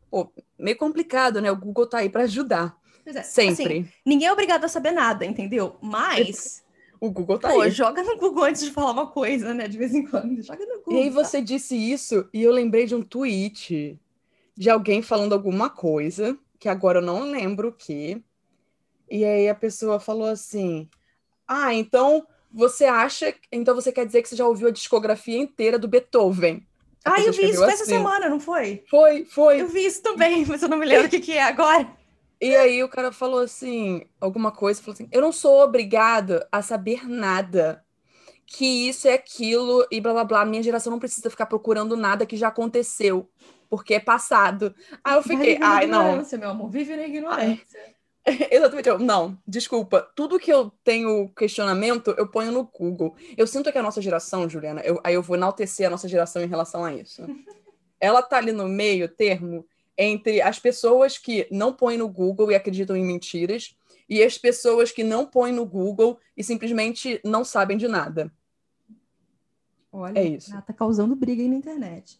[0.09, 1.51] pô, meio complicado, né?
[1.51, 2.77] O Google tá aí para ajudar.
[3.05, 3.63] É, Sempre.
[3.63, 5.77] Assim, ninguém é obrigado a saber nada, entendeu?
[5.81, 6.63] Mas
[6.99, 7.71] o Google tá Pô, aí.
[7.71, 9.67] joga no Google antes de falar uma coisa, né?
[9.67, 10.39] De vez em quando.
[10.43, 10.93] Joga no Google.
[10.93, 11.43] E aí você tá?
[11.43, 13.99] disse isso e eu lembrei de um tweet
[14.55, 18.21] de alguém falando alguma coisa, que agora eu não lembro o que.
[19.09, 20.87] E aí a pessoa falou assim:
[21.47, 23.33] Ah, então você acha.
[23.51, 26.63] Então você quer dizer que você já ouviu a discografia inteira do Beethoven?
[27.03, 27.73] A ah, eu vi isso assim.
[27.73, 28.83] essa semana, não foi?
[28.87, 29.61] Foi, foi.
[29.61, 31.91] Eu vi isso também, mas eu não me lembro o que, que é agora.
[32.41, 36.63] E aí o cara falou assim, alguma coisa, falou assim: "Eu não sou obrigado a
[36.63, 37.85] saber nada.
[38.47, 40.45] Que isso é aquilo e blá blá blá.
[40.45, 43.29] Minha geração não precisa ficar procurando nada que já aconteceu,
[43.69, 44.73] porque é passado".
[45.03, 47.79] Aí eu fiquei: "Ai, não, meu amor, vive na ignorância".
[48.51, 50.07] Exatamente, eu, não, desculpa.
[50.15, 53.15] Tudo que eu tenho questionamento, eu ponho no Google.
[53.37, 56.41] Eu sinto que a nossa geração, Juliana, eu, aí eu vou enaltecer a nossa geração
[56.43, 57.23] em relação a isso.
[57.99, 59.65] Ela tá ali no meio termo
[59.97, 63.75] entre as pessoas que não põem no Google e acreditam em mentiras
[64.09, 68.31] e as pessoas que não põem no Google e simplesmente não sabem de nada.
[69.91, 70.51] Olha, é isso.
[70.51, 72.19] Tá causando briga aí na internet.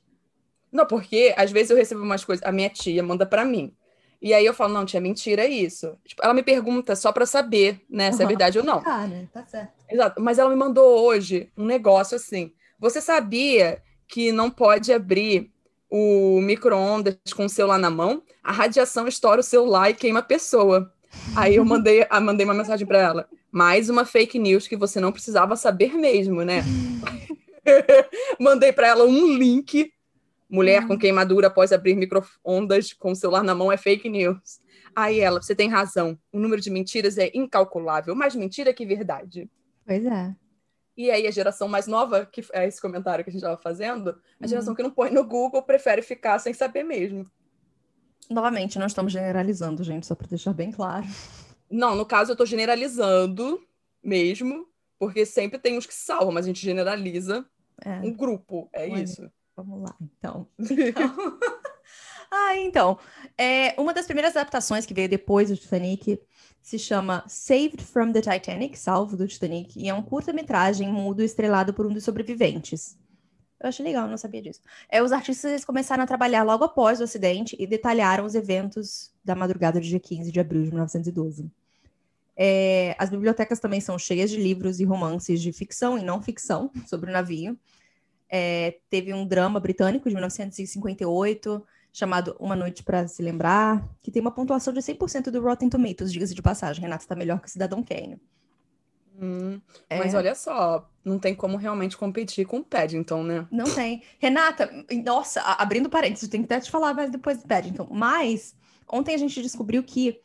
[0.72, 3.76] Não, porque às vezes eu recebo umas coisas, a minha tia manda para mim.
[4.22, 5.98] E aí eu falo, não, tia, mentira é isso.
[6.06, 8.82] Tipo, ela me pergunta só para saber, né, se é verdade ou não.
[8.86, 9.28] Ah, né?
[9.34, 9.74] Tá certo.
[9.90, 10.22] Exato.
[10.22, 12.54] Mas ela me mandou hoje um negócio assim.
[12.80, 15.51] Você sabia que não pode abrir
[15.92, 20.24] o micro-ondas com o celular na mão, a radiação estoura o celular e queima a
[20.24, 20.90] pessoa.
[21.36, 23.30] Aí eu mandei, eu mandei uma mensagem para ela.
[23.52, 26.64] Mais uma fake news que você não precisava saber mesmo, né?
[28.40, 29.92] mandei para ela um link.
[30.50, 34.62] Mulher com queimadura após abrir micro-ondas com o celular na mão é fake news.
[34.96, 36.18] Aí ela, você tem razão.
[36.32, 38.16] O número de mentiras é incalculável.
[38.16, 39.50] Mais mentira que verdade.
[39.86, 40.34] Pois é.
[41.02, 44.22] E aí a geração mais nova, que é esse comentário que a gente estava fazendo,
[44.40, 44.76] a geração uhum.
[44.76, 47.26] que não põe no Google prefere ficar sem saber mesmo.
[48.30, 51.08] Novamente, não estamos generalizando, gente, só para deixar bem claro.
[51.68, 53.60] Não, no caso eu tô generalizando
[54.04, 54.68] mesmo,
[55.00, 57.44] porque sempre tem uns que salvam, mas a gente generaliza
[57.84, 59.02] É, um grupo, é Olha.
[59.02, 59.28] isso.
[59.56, 60.48] vamos lá, então.
[60.60, 61.38] Então-
[62.30, 63.00] ah, então.
[63.36, 66.22] É, uma das primeiras adaptações que veio depois do Titanic
[66.62, 71.74] se chama Saved from the Titanic, Salvo do Titanic, e é um curta-metragem mudo estrelado
[71.74, 72.98] por um dos sobreviventes.
[73.60, 74.60] Eu achei legal, não sabia disso.
[74.90, 79.36] É, os artistas começaram a trabalhar logo após o acidente e detalharam os eventos da
[79.36, 81.50] madrugada do dia 15 de abril de 1912.
[82.36, 86.72] É, as bibliotecas também são cheias de livros e romances de ficção e não ficção
[86.88, 87.56] sobre o navio.
[88.28, 94.22] É, teve um drama britânico de 1958 chamado Uma Noite para Se Lembrar, que tem
[94.22, 96.82] uma pontuação de 100% do Rotten Tomatoes, diga-se de passagem.
[96.82, 98.20] Renato está melhor que Cidadão Kane.
[99.20, 103.48] Hum, É, Mas olha só, não tem como realmente competir com o Paddington, né?
[103.52, 104.02] Não tem.
[104.20, 104.70] Renata,
[105.06, 107.88] nossa, abrindo parênteses, tem que até te falar mais depois do Paddington.
[107.92, 108.56] Mas
[108.88, 110.20] ontem a gente descobriu que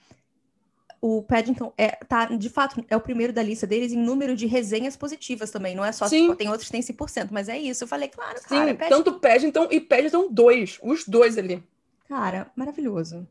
[1.07, 4.45] o Paddington é, tá, de fato, é o primeiro da lista deles em número de
[4.45, 5.77] resenhas positivas também.
[5.77, 6.23] Não é só, Sim.
[6.23, 7.85] tipo, tem outros que tem 100%, mas é isso.
[7.85, 11.62] Eu falei, claro, Sim, cara, Paddington, tanto Paddington e Paddington 2, os dois ali.
[12.09, 13.25] cara, maravilhoso.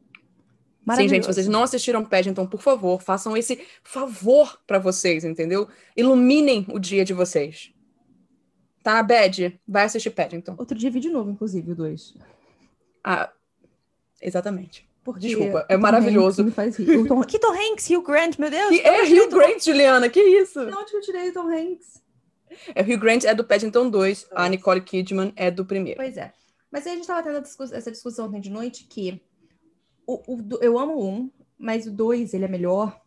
[0.95, 5.67] Sim, gente, vocês não assistiram Paddington, por favor, façam esse favor pra vocês, entendeu?
[5.97, 7.73] Iluminem o dia de vocês.
[8.83, 9.59] Tá, Bad?
[9.67, 10.55] Vai assistir Paddington.
[10.57, 12.13] Outro dia vi de novo, inclusive, o 2.
[13.03, 13.31] Ah,
[14.21, 14.87] exatamente.
[15.05, 16.41] Porque Desculpa, é Tom maravilhoso.
[16.41, 17.07] Hanks me faz rir.
[17.07, 17.21] Tom...
[17.23, 17.87] Que Tom Hanks?
[17.89, 18.69] Hugh Grant, meu Deus.
[18.69, 20.65] Que é Hugh Tom- Grant, Juliana, que isso?
[20.65, 22.01] De onde que eu tirei o Tom Hanks?
[22.73, 25.97] É Hugh Grant é do Paddington 2, a Nicole Kidman é do primeiro.
[25.99, 26.33] Pois é.
[26.71, 29.21] Mas aí a gente tava tendo discuss- essa discussão ontem de noite que
[30.07, 32.99] o, o eu amo um, mas o dois ele é melhor.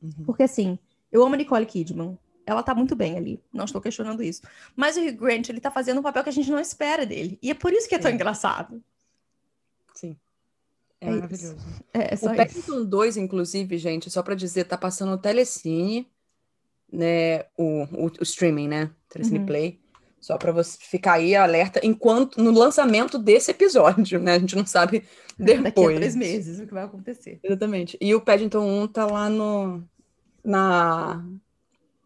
[0.00, 0.24] Uhum.
[0.24, 0.78] Porque assim,
[1.10, 2.16] eu amo a Nicole Kidman.
[2.46, 4.42] Ela tá muito bem ali, não estou questionando isso.
[4.76, 7.38] Mas o Hugh Grant, ele tá fazendo um papel que a gente não espera dele.
[7.42, 8.14] E é por isso que é tão É.
[8.14, 8.82] engraçado.
[11.02, 11.20] É, É isso.
[11.20, 11.56] maravilhoso.
[11.92, 12.36] É, é só O isso.
[12.36, 16.06] Paddington 2, inclusive, gente, só pra dizer, tá passando no Telecine,
[16.92, 17.40] né?
[17.56, 18.90] O, o, o streaming, né?
[19.08, 19.46] Telecine Uhum.
[19.46, 19.80] Play.
[20.20, 24.34] Só pra você ficar aí alerta enquanto no lançamento desse episódio, né?
[24.34, 25.02] A gente não sabe
[25.36, 25.62] depois.
[25.64, 27.40] Daqui a três meses o que vai acontecer.
[27.42, 27.98] Exatamente.
[28.00, 29.82] E o Paddington 1 tá lá no
[30.44, 31.24] na,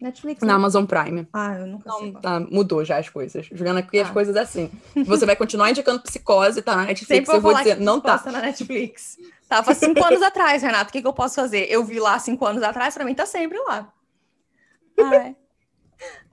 [0.01, 0.41] Netflix.
[0.43, 0.53] na né?
[0.55, 1.27] Amazon Prime.
[1.33, 2.03] Ah, eu nunca sei.
[2.07, 2.23] Não, qual.
[2.23, 3.47] tá, mudou já as coisas.
[3.51, 4.13] Juliana, aqui as Ah.
[4.13, 4.71] coisas assim.
[5.07, 8.23] Você vai continuar indicando psicose, tá na Netflix, Sempre eu vou dizer, não tá.
[8.27, 9.17] na Netflix.
[9.49, 10.91] Tava cinco anos atrás, Renato.
[10.91, 11.67] O que, que eu posso fazer?
[11.71, 13.91] Eu vi lá cinco anos atrás, pra mim tá sempre lá.
[14.99, 15.37] Ai.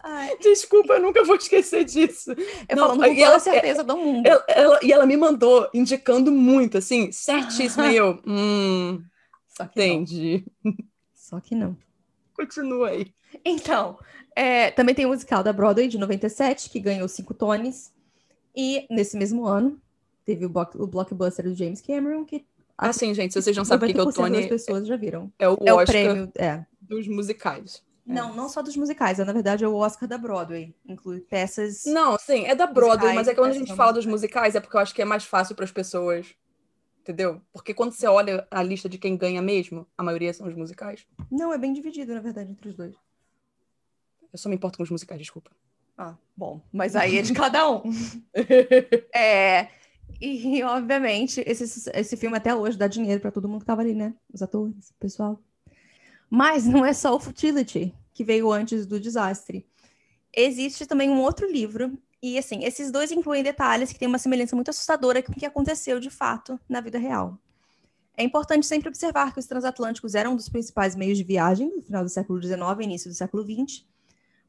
[0.04, 0.38] Ai.
[0.42, 2.32] Desculpa, eu nunca vou esquecer disso.
[2.68, 4.28] Eu Não, falando com toda ela- a certeza do mundo.
[4.28, 7.86] Ela, ela- e ela me mandou indicando muito, assim, certíssimo.
[7.86, 9.02] E eu, hum,
[9.48, 9.86] Só que não.
[9.86, 10.46] entendi.
[11.14, 11.78] Só que não.
[12.36, 13.14] Continua aí.
[13.44, 13.98] Então,
[14.36, 17.94] é, também tem o musical da Broadway de 97, que ganhou cinco Tonys.
[18.56, 19.80] E nesse mesmo ano,
[20.26, 22.46] teve o, o blockbuster do James Cameron, que
[22.78, 24.98] Assim, gente, se vocês não sabem o que é o 90% das Tony, pessoas já
[24.98, 25.32] viram.
[25.38, 26.66] é o É o Oscar prêmio, é.
[26.82, 27.84] dos musicais.
[28.06, 30.76] Não, não só dos musicais, é, na verdade é o Oscar da Broadway.
[30.86, 31.86] Inclui peças.
[31.86, 34.48] Não, sim, é da Broadway, Musicais, mas é que quando a gente fala dos musicais.
[34.48, 36.36] musicais é porque eu acho que é mais fácil para as pessoas,
[37.00, 37.40] entendeu?
[37.54, 41.06] Porque quando você olha a lista de quem ganha mesmo, a maioria são os musicais.
[41.32, 42.96] Não, é bem dividido, na verdade, entre os dois.
[44.34, 45.52] Eu só me importo com os musicais, desculpa.
[45.96, 47.84] Ah, bom, mas aí é de cada um.
[49.16, 49.70] É,
[50.20, 53.94] e, obviamente, esse, esse filme até hoje dá dinheiro para todo mundo que tava ali,
[53.94, 54.14] né?
[54.34, 55.40] Os atores, o pessoal.
[56.30, 59.68] Mas não é só o Futility que veio antes do desastre.
[60.36, 64.56] Existe também um outro livro, e assim, esses dois incluem detalhes que têm uma semelhança
[64.56, 67.38] muito assustadora com o que aconteceu de fato na vida real.
[68.16, 71.82] É importante sempre observar que os transatlânticos eram um dos principais meios de viagem no
[71.82, 73.86] final do século XIX e início do século XX,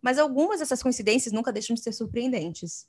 [0.05, 2.87] mas algumas dessas coincidências nunca deixam de ser surpreendentes.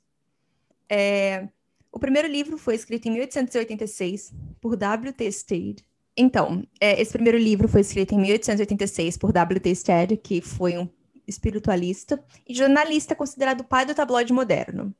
[0.86, 1.48] É,
[1.90, 5.32] o primeiro livro foi escrito em 1886 por W.T.
[5.32, 5.82] Stead.
[6.14, 9.74] Então, é, esse primeiro livro foi escrito em 1886 por W.T.
[9.74, 10.86] Stead, que foi um
[11.26, 14.94] espiritualista e jornalista considerado o pai do tabloide moderno.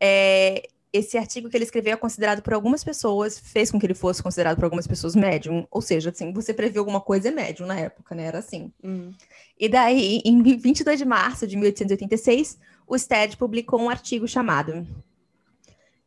[0.00, 3.94] É, esse artigo que ele escreveu é considerado por algumas pessoas, fez com que ele
[3.94, 7.66] fosse considerado por algumas pessoas médium, ou seja, assim, você previu alguma coisa é médium
[7.66, 8.26] na época, né?
[8.26, 8.72] Era assim.
[8.82, 9.10] Hum.
[9.58, 14.86] E daí, em 22 de março de 1886, o STED publicou um artigo chamado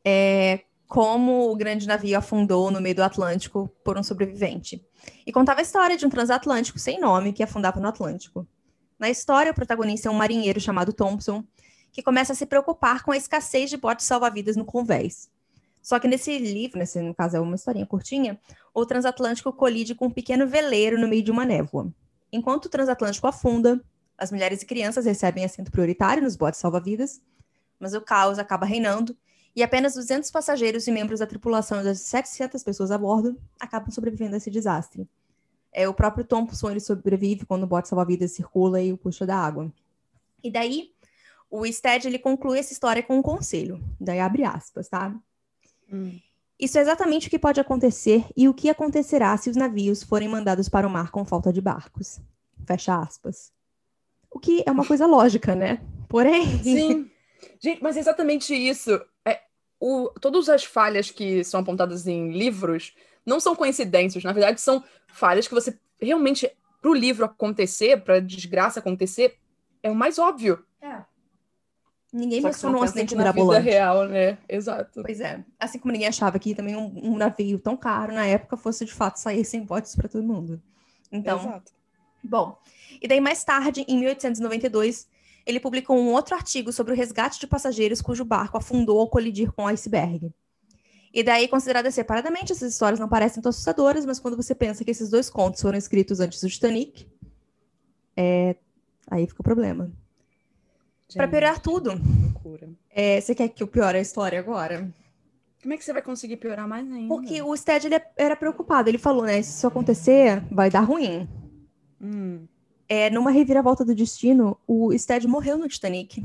[0.06, 4.82] é, Como o grande navio afundou no meio do Atlântico por um sobrevivente.
[5.26, 8.48] E contava a história de um transatlântico sem nome que afundava no Atlântico.
[8.98, 11.44] Na história, o protagonista é um marinheiro chamado Thompson,
[11.98, 15.32] que começa a se preocupar com a escassez de botes salva-vidas no convés.
[15.82, 18.40] Só que nesse livro, nesse, no caso é uma historinha curtinha,
[18.72, 21.92] o transatlântico colide com um pequeno veleiro no meio de uma névoa.
[22.32, 23.84] Enquanto o transatlântico afunda,
[24.16, 27.20] as mulheres e crianças recebem assento prioritário nos botes salva-vidas,
[27.80, 29.18] mas o caos acaba reinando
[29.56, 34.36] E apenas 200 passageiros e membros da tripulação das 700 pessoas a bordo acabam sobrevivendo
[34.36, 35.10] a esse desastre.
[35.74, 39.36] É, o próprio Thompson ele sobrevive quando o bote salva-vidas circula e o puxa da
[39.36, 39.74] água.
[40.44, 40.92] E daí,
[41.50, 43.82] o Stead ele conclui essa história com um conselho.
[44.00, 45.16] Daí abre aspas, tá?
[45.92, 46.20] Hum.
[46.60, 50.28] Isso é exatamente o que pode acontecer e o que acontecerá se os navios forem
[50.28, 52.20] mandados para o mar com falta de barcos.
[52.66, 53.52] Fecha aspas.
[54.32, 55.80] O que é uma coisa lógica, né?
[56.10, 56.64] Porém.
[56.64, 57.12] Sim.
[57.62, 59.00] Gente, mas é exatamente isso.
[59.24, 59.42] É,
[59.80, 64.24] o, todas as falhas que são apontadas em livros não são coincidências.
[64.24, 69.38] Na verdade, são falhas que você realmente, para o livro acontecer, para a desgraça acontecer,
[69.84, 70.64] é o mais óbvio.
[70.82, 71.04] É.
[72.12, 73.64] Ninguém mencionou um acidente mirabolante.
[73.64, 74.38] vida real, né?
[74.48, 75.02] Exato.
[75.04, 75.44] Pois é.
[75.60, 78.94] Assim como ninguém achava que também um, um navio tão caro na época fosse de
[78.94, 80.62] fato sair sem hipóteses para todo mundo.
[81.12, 81.72] Então, Exato.
[82.24, 82.58] bom.
[83.02, 85.08] E daí mais tarde, em 1892,
[85.46, 89.52] ele publicou um outro artigo sobre o resgate de passageiros cujo barco afundou ao colidir
[89.52, 90.32] com o iceberg.
[91.14, 94.92] E daí, consideradas separadamente, essas histórias não parecem tão assustadoras, mas quando você pensa que
[94.92, 97.08] esses dois contos foram escritos antes do Titanic,
[98.16, 98.56] é...
[99.10, 99.92] aí fica o problema.
[101.14, 101.92] Para piorar tudo.
[102.90, 104.92] É, você quer que eu piore a história agora?
[105.62, 107.14] Como é que você vai conseguir piorar mais ainda?
[107.14, 108.90] Porque o Stead ele era preocupado.
[108.90, 109.42] Ele falou, né?
[109.42, 111.28] Se isso acontecer, vai dar ruim.
[112.02, 112.46] Hum.
[112.88, 116.24] É, numa reviravolta do destino, o Stead morreu no Titanic.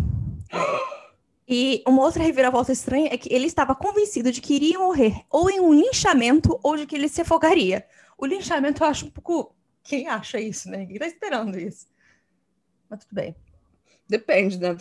[1.48, 5.50] E uma outra reviravolta estranha é que ele estava convencido de que iria morrer ou
[5.50, 7.84] em um linchamento ou de que ele se afogaria.
[8.16, 9.54] O linchamento eu acho um pouco.
[9.82, 10.78] Quem acha isso, né?
[10.78, 11.88] Ninguém tá esperando isso.
[12.88, 13.34] Mas tudo bem.
[14.12, 14.76] Depende, né?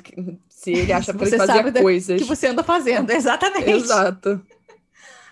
[0.50, 2.22] Se ele acha que ele fazia coisas.
[2.22, 3.70] que você anda fazendo, exatamente.
[3.70, 4.42] Exato.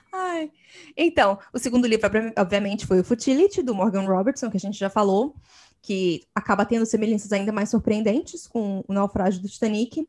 [0.10, 0.50] Ai.
[0.96, 4.90] Então, o segundo livro, obviamente, foi o Futility, do Morgan Robertson, que a gente já
[4.90, 5.36] falou,
[5.82, 10.08] que acaba tendo semelhanças ainda mais surpreendentes com o naufrágio do Titanic.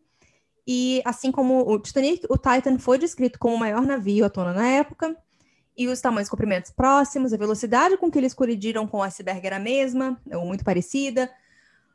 [0.64, 4.52] E assim como o Titanic, o Titan foi descrito como o maior navio à tona
[4.52, 5.16] na época,
[5.76, 9.44] e os tamanhos e comprimentos próximos, a velocidade com que eles colidiram com o iceberg
[9.44, 11.28] era a mesma, ou muito parecida.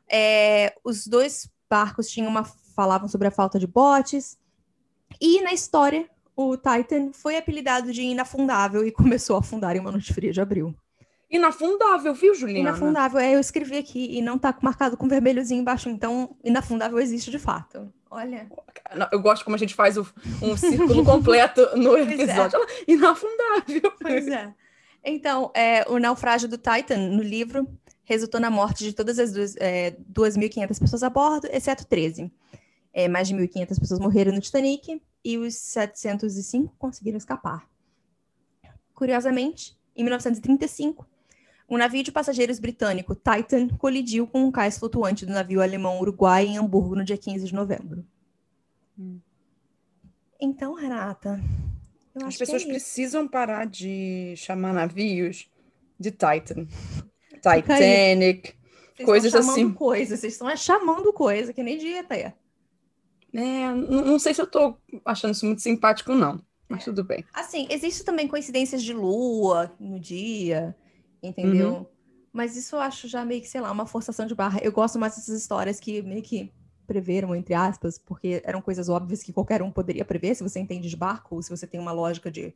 [0.08, 4.38] É, os dois barcos tinham uma, falavam sobre a falta de botes.
[5.20, 9.92] E na história, o Titan foi apelidado de inafundável e começou a afundar em uma
[9.92, 10.74] noite fria de abril.
[11.28, 12.60] Inafundável, viu, Juliana?
[12.70, 17.32] Inafundável, é, eu escrevi aqui e não tá marcado com vermelhozinho embaixo, então inafundável existe
[17.32, 17.92] de fato.
[18.08, 18.48] Olha.
[19.10, 20.06] Eu gosto como a gente faz o,
[20.40, 22.02] um círculo completo no é.
[22.02, 22.58] episódio.
[22.60, 22.92] É.
[22.92, 23.92] Inafundável.
[24.00, 24.54] Pois é.
[25.04, 27.66] Então, é, o naufrágio do Titan, no livro,
[28.06, 32.32] resultou na morte de todas as é, 2.500 pessoas a bordo, exceto 13.
[32.92, 37.68] É, mais de 1.500 pessoas morreram no Titanic e os 705 conseguiram escapar.
[38.94, 41.06] Curiosamente, em 1935,
[41.68, 46.46] um navio de passageiros britânico, Titan, colidiu com um cais flutuante do navio alemão Uruguai
[46.46, 48.06] em Hamburgo no dia 15 de novembro.
[48.98, 49.18] Hum.
[50.40, 51.40] Então, Renata.
[52.24, 55.50] As pessoas é precisam parar de chamar navios
[55.98, 56.66] de Titan.
[57.54, 58.54] Titanic,
[59.04, 59.72] coisas assim.
[59.72, 62.34] Coisa, vocês estão chamando coisa, que nem dieta é.
[63.34, 66.40] É, não sei se eu tô achando isso muito simpático, não.
[66.68, 67.24] Mas tudo bem.
[67.32, 70.74] Assim, existe também coincidências de lua no dia,
[71.22, 71.74] entendeu?
[71.74, 71.86] Uhum.
[72.32, 74.60] Mas isso eu acho já meio que, sei lá, uma forçação de barra.
[74.62, 76.52] Eu gosto mais dessas histórias que meio que
[76.86, 80.88] preveram, entre aspas, porque eram coisas óbvias que qualquer um poderia prever, se você entende
[80.88, 82.54] de barco, ou se você tem uma lógica de.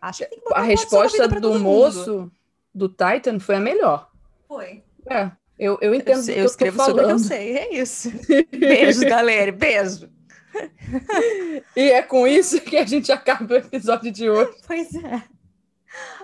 [0.00, 2.30] Acho que tem que A resposta do moço
[2.74, 4.10] do Titan foi a melhor.
[4.48, 4.82] Foi.
[5.08, 8.10] É, eu, eu entendo eu, eu escrevo sobre o que eu sei, é isso.
[8.50, 10.10] Beijo, galera, beijo.
[11.76, 14.56] e é com isso que a gente acaba o episódio de hoje.
[14.66, 15.22] Pois é.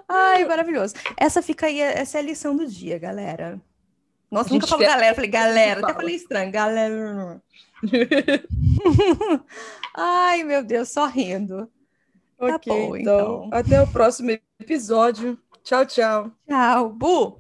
[0.08, 0.94] Ai, maravilhoso.
[1.16, 3.60] Essa fica aí, essa é a lição do dia, galera.
[4.30, 7.42] Nossa, nunca falo galera, falei galera, até falei estranho, galera.
[9.94, 11.68] Ai, meu Deus, só rindo.
[12.38, 15.38] Tá ok, tá bom, então, então, até o próximo episódio.
[15.64, 16.32] Tchau, tchau.
[16.48, 17.39] Tchau, Bu.